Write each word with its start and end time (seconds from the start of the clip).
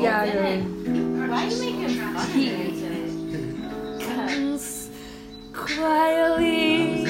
Tiago. 0.00 0.42
Why 1.28 1.44
are 1.44 1.50
you 1.50 1.60
making 1.60 2.00
fun 2.00 2.30
He- 2.30 2.50
of 2.50 2.60
it? 2.82 4.02
Comes 4.02 4.88
quietly 5.52 7.04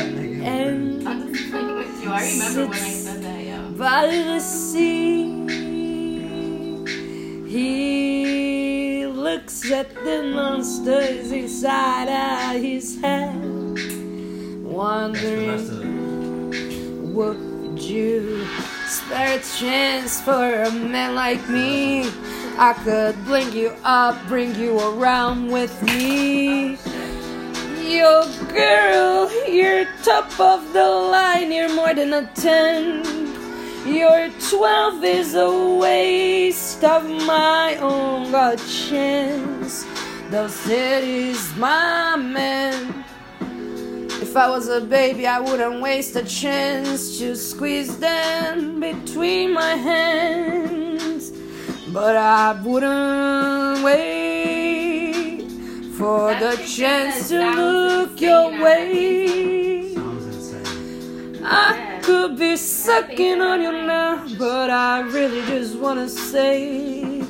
and 0.45 1.09
I'm 1.09 1.33
just 1.33 1.51
playing 1.51 1.77
with 1.77 2.03
you. 2.03 2.11
I 2.11 2.23
remember 2.33 2.67
when 2.67 2.79
I 2.79 2.91
said 2.91 3.23
that, 3.23 3.41
yeah. 3.45 3.63
by 3.77 4.07
the 4.07 4.41
sea. 4.41 5.29
He 7.49 9.07
looks 9.07 9.71
at 9.71 9.93
the 10.05 10.23
monsters 10.35 11.31
inside 11.33 12.09
of 12.09 12.63
his 12.63 13.01
head, 13.01 13.35
That's 13.43 13.87
the 13.87 14.59
wondering. 14.63 15.51
of. 15.51 17.15
Would 17.15 17.81
you 17.83 18.47
spare 18.87 19.39
a 19.39 19.43
chance 19.43 20.21
for 20.21 20.63
a 20.63 20.71
man 20.71 21.15
like 21.15 21.47
me? 21.49 22.05
I 22.59 22.73
could 22.85 23.25
blink 23.25 23.55
you 23.55 23.75
up, 23.85 24.17
bring 24.29 24.55
you 24.55 24.79
around 24.79 25.51
with 25.51 25.83
me. 25.83 26.79
Yo, 27.83 28.25
girl, 28.53 29.31
you're 29.49 29.87
top 30.05 30.39
of 30.39 30.73
the 30.73 30.89
line, 30.89 31.51
you're 31.51 31.75
more 31.75 31.95
than 31.95 32.13
a 32.13 32.27
10. 32.35 33.21
Your 33.87 34.31
12 34.51 35.05
is 35.05 35.35
a 35.35 35.77
waste 35.77 36.85
of 36.85 37.05
my 37.27 37.77
own 37.77 38.31
God 38.31 38.59
chance. 38.59 39.87
Those 40.31 40.55
cities, 40.55 41.53
my 41.57 42.15
man. 42.17 43.05
If 44.23 44.37
I 44.37 44.49
was 44.49 44.69
a 44.69 44.81
baby, 44.81 45.27
I 45.27 45.41
wouldn't 45.41 45.81
waste 45.81 46.15
a 46.15 46.23
chance 46.23 47.19
to 47.19 47.35
squeeze 47.35 47.99
them 47.99 48.79
between 48.79 49.55
my 49.55 49.75
hands. 49.75 50.80
But 52.01 52.17
I 52.17 52.53
wouldn't 52.63 53.85
wait 53.85 55.43
for 55.99 56.33
the 56.35 56.57
chance 56.67 57.29
to 57.29 57.39
look 57.39 58.19
your 58.19 58.53
way. 58.65 59.95
I 61.45 62.01
could 62.03 62.39
be 62.39 62.57
sucking 62.57 63.43
on 63.43 63.61
you 63.61 63.73
now, 63.73 64.27
but 64.39 64.71
I 64.71 65.01
really 65.01 65.43
just 65.43 65.77
wanna 65.77 66.09
say 66.09 67.21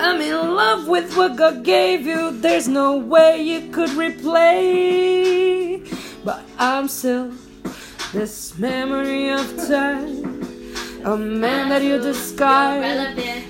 I'm 0.00 0.20
in 0.20 0.56
love 0.56 0.88
with 0.88 1.16
what 1.16 1.36
God 1.36 1.62
gave 1.62 2.04
you. 2.04 2.32
There's 2.32 2.66
no 2.66 2.96
way 2.96 3.40
you 3.40 3.70
could 3.70 3.90
replay. 3.90 5.78
But 6.24 6.42
I'm 6.58 6.88
still 6.88 7.30
this 8.12 8.58
memory 8.58 9.30
of 9.30 9.46
time. 9.68 10.42
A 11.04 11.16
man 11.16 11.68
that 11.68 11.82
you 11.82 12.00
discard 12.00 12.82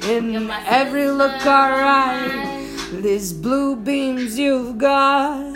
in 0.09 0.51
every 0.67 1.11
look 1.11 1.45
alright. 1.47 2.67
These 3.03 3.33
blue 3.35 3.77
beams 3.77 4.39
you've 4.39 4.79
got. 4.79 5.55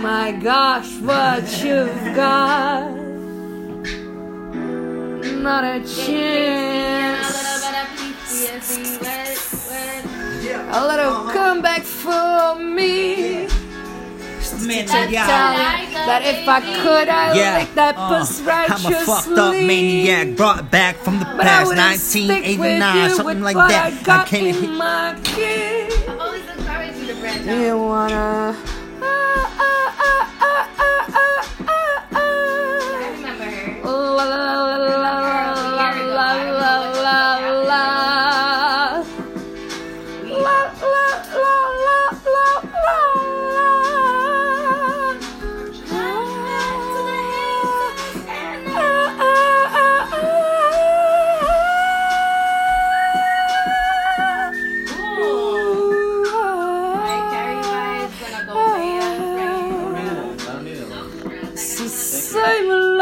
My 0.00 0.30
gosh, 0.32 0.88
what 1.00 1.44
you've 1.64 2.14
got. 2.14 2.94
Not 5.42 5.64
a 5.64 5.80
chance. 5.84 7.36
A 10.68 10.86
little 10.86 11.30
comeback 11.32 11.82
for 11.82 12.54
me. 12.56 13.48
Man, 14.64 14.86
To 14.86 14.92
check 14.92 15.08
tell 15.10 15.12
it 15.12 15.16
out. 15.16 15.88
you 15.88 15.94
that 15.94 16.22
if 16.24 16.48
I 16.48 16.60
could, 16.60 17.08
I'd 17.08 17.36
Yeah, 17.36 17.58
lick 17.58 17.74
that 17.74 17.94
uh, 17.96 18.08
puss 18.08 18.40
righteously. 18.42 18.94
I'm 18.94 19.02
a 19.02 19.04
fucked 19.06 19.28
up 19.38 19.52
maniac 19.52 20.36
brought 20.36 20.70
back 20.70 20.96
from 20.96 21.18
the 21.18 21.24
But 21.26 21.40
I 21.40 21.44
past, 21.44 21.66
wouldn't 21.68 22.00
stick 22.00 22.22
with 22.58 22.80
1989, 22.80 23.10
you 23.10 23.14
something 23.16 23.42
like 23.42 23.56
that. 23.56 23.92
I 23.92 24.02
got 24.02 24.26
can't 24.26 24.46
in 24.46 24.54
hit. 24.54 24.70
my 24.70 25.18
kid. 25.24 25.92
I've 26.08 26.18
always 26.20 26.42
encouraged 26.48 26.98
you 26.98 27.06
to 27.08 27.14
branch 27.20 27.46
out. 27.48 27.58
You 27.58 27.78
wanna? 27.78 28.56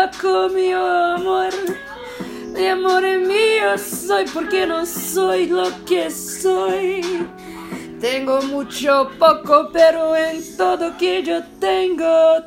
Loco, 0.04 0.48
amor, 1.14 1.50
mi 2.52 2.66
amor 2.66 3.02
mío 3.02 3.78
soy 3.78 4.24
porque 4.32 4.66
no 4.66 4.84
soy 4.84 5.46
lo 5.46 5.70
que 5.86 6.10
soy. 6.10 7.26
Tengo 8.00 8.42
mucho 8.42 9.10
poco, 9.18 9.70
pero 9.72 10.14
en 10.14 10.56
todo 10.56 10.96
que 10.98 11.22
yo 11.22 11.42
tengo 11.58 12.42